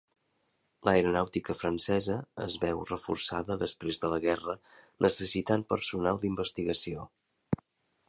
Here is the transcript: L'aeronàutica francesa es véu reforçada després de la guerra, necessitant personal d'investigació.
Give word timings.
L'aeronàutica 0.87 1.55
francesa 1.59 2.15
es 2.47 2.57
véu 2.65 2.81
reforçada 2.93 3.59
després 3.67 4.03
de 4.07 4.13
la 4.15 4.21
guerra, 4.27 4.59
necessitant 5.09 5.71
personal 5.75 6.23
d'investigació. 6.25 7.11